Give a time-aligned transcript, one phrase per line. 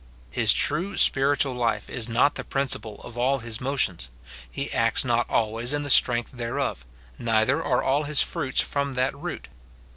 [0.31, 4.09] His true spiritual life is not the principle of all his motions;
[4.49, 6.87] he acts not always in the strength thereof,
[7.19, 9.47] neither are all his fruits from that root.